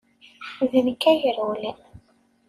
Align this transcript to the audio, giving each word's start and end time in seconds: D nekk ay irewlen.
D 0.71 0.73
nekk 0.85 1.01
ay 1.11 1.19
irewlen. 1.29 1.79